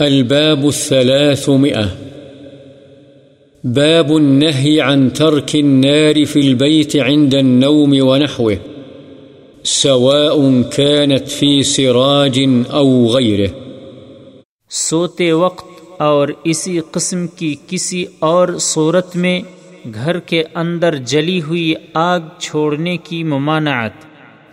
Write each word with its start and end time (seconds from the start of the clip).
الباب 0.00 0.64
الثلاثمئة 0.64 1.82
باب 3.64 4.12
النهي 4.12 4.80
عن 4.80 5.08
ترك 5.12 5.54
النار 5.54 6.24
في 6.24 6.40
البيت 6.40 6.96
عند 6.96 7.34
النوم 7.34 7.94
ونحوه، 8.00 8.54
سواء 9.64 10.62
كانت 10.76 11.28
في 11.28 11.62
سراج 11.62 12.40
أو 12.72 13.06
غيره. 13.06 13.58
سوتے 14.70 15.32
وقت 15.32 15.80
اور 15.98 16.28
اسی 16.44 16.80
قسم 16.90 17.26
کی 17.26 17.54
کسی 17.66 18.04
اور 18.18 18.48
صورت 18.60 19.16
میں 19.16 19.40
گھر 19.94 20.18
کے 20.18 20.44
اندر 20.54 20.96
جلی 20.96 21.42
ہوئی 21.42 21.74
آگ 21.94 22.20
چھوڑنے 22.38 22.96
کی 22.96 23.24
ممانعت، 23.24 23.92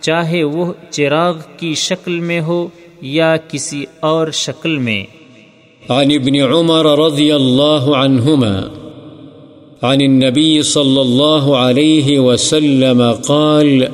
چاہے 0.00 0.44
وہ 0.44 0.72
چراغ 0.90 1.36
کی 1.56 1.74
شکل 1.74 2.20
میں 2.20 2.40
ہو 2.40 2.68
یا 3.00 3.36
کسی 3.48 3.84
اور 4.00 4.30
شکل 4.30 4.78
میں۔ 4.78 5.19
عن 5.88 6.12
ابن 6.12 6.36
عمر 6.36 6.98
رضي 6.98 7.36
الله 7.36 7.96
عنهما 7.96 8.68
عن 9.82 10.00
النبي 10.00 10.62
صلى 10.62 11.00
الله 11.00 11.58
عليه 11.58 12.18
وسلم 12.18 13.12
قال، 13.12 13.84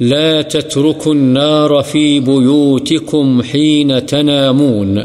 لا 0.00 0.42
تتركوا 0.42 1.14
النار 1.14 1.82
في 1.82 2.20
بيوتكم 2.20 3.42
حين 3.42 4.06
تنامون۔ 4.06 4.98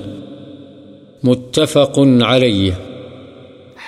متفق 1.23 1.99
عليه 2.21 2.71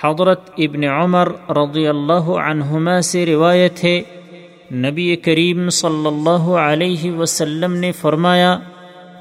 حضرت 0.02 0.42
ابن 0.58 0.84
عمر 0.84 1.28
رضی 1.50 1.88
اللہ 1.88 2.30
عنہما 2.30 3.02
سے 3.02 3.26
روایت 3.26 3.84
ہے، 3.84 4.02
نبی 4.72 5.16
کریم 5.16 5.70
صلی 5.70 6.08
اللہ 6.08 6.52
علیہ 6.64 7.12
وسلم 7.12 7.74
نے 7.74 7.92
فرمایا، 7.92 8.60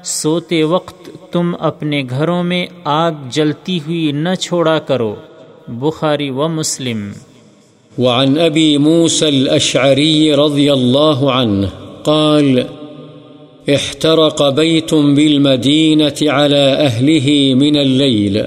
سوتے 0.03 0.63
وقت 0.63 1.09
تم 1.31 1.51
اپنے 1.59 2.03
گھروں 2.09 2.43
میں 2.43 2.65
آگ 2.83 3.11
جلتی 3.31 3.77
ہوئی 3.77 4.11
نہ 4.11 4.35
چھوڑا 4.39 4.79
کرو، 4.79 5.15
بخاری 5.67 6.29
و 6.29 6.47
مسلم۔ 6.47 7.11
وعن 7.97 8.37
ابی 8.37 8.77
موسى 8.77 9.25
الاشعری 9.25 10.31
رضی 10.35 10.69
اللہ 10.69 11.23
عنہ 11.33 11.67
قال، 12.03 12.59
احترق 13.67 14.41
بيت 14.41 14.93
بالمدينة 14.93 16.27
على 16.29 16.87
أهله 16.87 17.29
من 17.55 17.75
الليل 17.77 18.41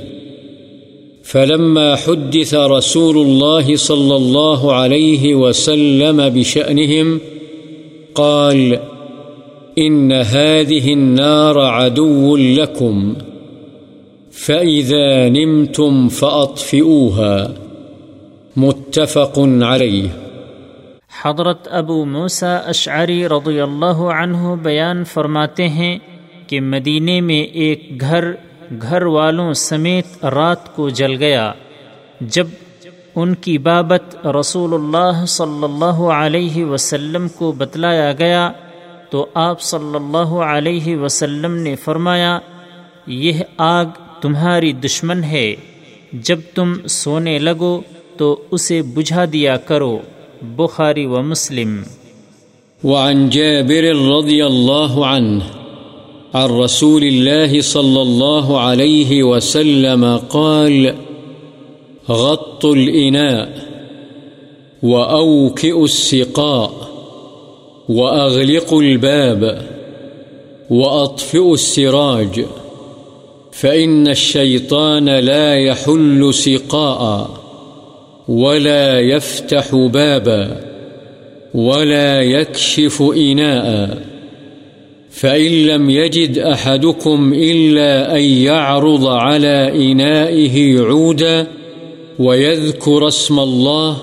فلما 1.25 1.95
حدث 1.95 2.55
رسول 2.55 3.17
الله 3.17 3.77
صلى 3.77 4.17
الله 4.17 4.73
عليه 4.73 5.35
وسلم 5.35 6.21
بشأنهم 6.35 7.19
قال 8.13 8.75
إن 9.79 10.13
هذه 10.13 10.93
النار 10.93 11.61
عدو 11.61 12.37
لكم 12.37 13.15
فإذا 14.31 15.29
نمتم 15.29 16.09
فأطفئوها 16.09 17.55
متفق 18.57 19.39
عليه 19.39 20.09
حضرت 21.23 21.69
ابو 21.71 22.05
موسا 22.05 22.57
اشعری 22.57 23.29
رضی 23.29 23.61
اللہ 23.61 24.03
عنہ 24.17 24.55
بیان 24.63 25.05
فرماتے 25.05 25.69
ہیں 25.69 25.99
کہ 26.47 26.61
مدینے 26.61 27.21
میں 27.21 27.43
ایک 27.43 28.01
گھر 28.01 28.25
گھر 28.83 29.03
والوں 29.03 29.53
سمیت 29.53 30.25
رات 30.25 30.77
کو 30.77 30.89
جل 30.89 31.17
گیا، 31.19 31.53
جب 32.21 32.47
ان 33.15 33.35
کی 33.35 33.59
بابت 33.59 34.27
رسول 34.27 34.75
اللہ 34.75 35.25
صلی 35.27 35.65
اللہ 35.65 36.03
علیہ 36.19 36.65
وسلم 36.65 37.29
کو 37.29 37.53
بتلایا 37.53 38.13
گیا 38.13 38.53
تو 39.15 39.27
آپ 39.35 39.61
صلی 39.61 39.97
اللہ 39.97 40.35
علیہ 40.35 40.97
وسلم 40.97 41.55
نے 41.55 41.77
فرمایا، 41.77 42.39
یہ 43.07 43.33
آگ 43.57 43.85
تمہاری 44.21 44.73
دشمن 44.73 45.25
ہے، 45.25 45.55
جب 46.13 46.39
تم 46.55 46.73
سونے 46.87 47.39
لگو 47.39 47.81
تو 48.17 48.43
اسے 48.51 48.83
بجھا 48.83 49.25
دیا 49.33 49.57
کرو، 49.57 49.99
بخاری 50.43 51.07
و 51.07 51.23
مسلم۔ 51.23 51.83
وعن 52.85 53.31
جابر 53.31 54.13
رضی 54.19 54.43
اللہ 54.43 54.99
عنہ، 54.99 55.45
عن 56.33 56.61
رسول 56.61 57.03
الله 57.03 57.61
صلى 57.61 58.01
الله 58.01 58.59
عليه 58.59 59.25
وسلم 59.25 60.17
قال، 60.29 60.87
غط 62.09 62.65
الإناء 62.65 63.45
وأوكئ 64.83 65.81
السقاء۔ 65.81 66.84
وأغلقوا 67.89 68.83
الباب 68.83 69.63
وأطفئوا 70.71 71.55
السراج، 71.55 72.45
فإن 73.53 74.09
الشيطان 74.09 75.09
لا 75.09 75.55
يحل 75.55 76.35
سقاء 76.35 77.31
ولا 78.29 79.01
يفتح 79.01 79.75
بابا 79.75 80.61
ولا 81.55 82.23
يكشف 82.23 83.03
إناء، 83.03 83.99
فإن 85.11 85.67
لم 85.67 85.91
يجد 85.91 86.39
أحدكم 86.39 87.33
إلا 87.35 88.17
أن 88.17 88.23
يعرض 88.23 89.07
على 89.07 89.93
إنائه 89.93 90.81
عودا 90.81 91.47
ويذكر 92.19 93.09
اسم 93.09 93.41
الله 93.41 93.97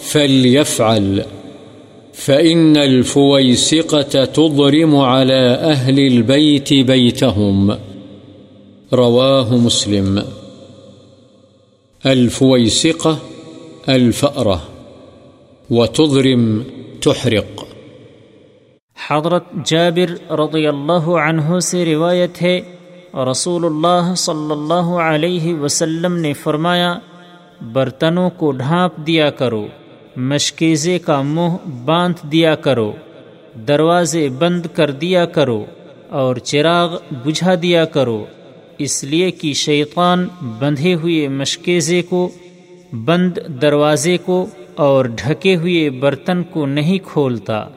فليفعل. 0.00 1.24
فإن 2.16 2.76
الفويسقة 2.76 4.24
تضرم 4.34 4.96
على 4.96 5.56
أهل 5.62 6.12
البيت 6.12 6.86
بيتهم. 6.86 7.70
رواه 8.92 9.56
مسلم. 9.56 10.18
الفويسقة 12.04 13.14
الفأرة 13.86 14.58
وتضرم 15.70 16.62
تحرق. 17.00 17.64
حضرت 19.08 19.44
جابر 19.64 20.32
رضی 20.32 20.66
اللہ 20.66 21.08
عنہ 21.08 21.58
سے 21.58 21.84
روایت 21.84 22.42
ہے، 22.42 22.60
رسول 23.30 23.64
اللہ 23.64 24.14
صلی 24.16 24.52
اللہ 24.52 24.94
علیہ 25.00 25.54
وسلم 25.54 26.16
نے 26.16 26.32
فرمایا، 26.32 26.98
برتنوں 27.72 28.30
کو 28.30 28.52
ڈھانپ 28.52 29.06
دیا 29.06 29.30
کرو۔ 29.30 29.66
مشکیزے 30.16 30.98
کا 30.98 31.22
منہ 31.22 31.70
باندھ 31.84 32.26
دیا 32.32 32.54
کرو، 32.54 32.92
دروازے 33.68 34.28
بند 34.28 34.66
کر 34.74 34.90
دیا 34.90 35.24
کرو 35.24 35.64
اور 36.08 36.36
چراغ 36.36 36.96
بجھا 37.24 37.54
دیا 37.62 37.84
کرو۔ 37.84 38.24
اس 38.78 39.04
لیے 39.04 39.30
کہ 39.30 39.52
شیطان 39.52 40.28
بندھے 40.58 40.94
ہوئے 40.94 41.28
مشکیزے 41.28 42.02
کو، 42.02 42.28
بند 42.92 43.38
دروازے 43.62 44.16
کو 44.16 44.46
اور 44.74 45.04
ڈھکے 45.04 45.56
ہوئے 45.56 45.90
برتن 45.90 46.42
کو 46.42 46.66
نہیں 46.66 46.98
کھولتا۔ 47.04 47.68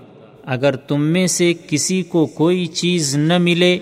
اگر 0.46 0.76
تم 0.76 1.02
میں 1.02 1.28
سے 1.28 1.54
کسی 1.70 2.02
کو 2.02 2.26
کوئی 2.26 2.66
چیز 2.66 3.16
نہ 3.18 3.38
ملے، 3.38 3.78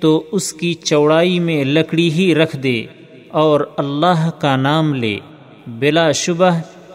تو 0.00 0.24
اس 0.32 0.52
کی 0.52 0.74
چوڑائی 0.74 1.40
میں 1.40 1.64
لکڑی 1.64 2.10
ہی 2.10 2.34
رکھ 2.34 2.56
دے 2.56 2.84
اور 3.28 3.60
اللہ 3.76 4.30
کا 4.38 4.56
نام 4.56 4.94
لے۔ 4.94 5.18
بلا 5.66 6.12
شبہ 6.12 6.50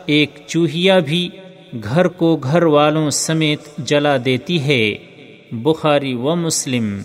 ایک 0.06 0.40
چوہیا 0.48 1.00
بھی 1.00 1.30
گھر 1.84 2.08
کو 2.08 2.36
گھر 2.36 2.64
والوں 2.64 3.10
سمیت 3.10 3.78
جلا 3.78 4.18
دیتی 4.26 4.62
ہے 4.62 4.96
بخاری 5.52 6.14
و 6.14 6.36
مسلم۔ 6.36 7.02